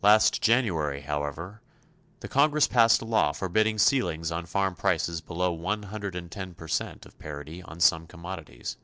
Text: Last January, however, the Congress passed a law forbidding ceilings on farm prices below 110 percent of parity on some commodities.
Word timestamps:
Last 0.00 0.40
January, 0.40 1.02
however, 1.02 1.60
the 2.20 2.28
Congress 2.28 2.66
passed 2.66 3.02
a 3.02 3.04
law 3.04 3.32
forbidding 3.32 3.76
ceilings 3.76 4.32
on 4.32 4.46
farm 4.46 4.74
prices 4.74 5.20
below 5.20 5.52
110 5.52 6.54
percent 6.54 7.04
of 7.04 7.18
parity 7.18 7.62
on 7.62 7.78
some 7.80 8.06
commodities. 8.06 8.78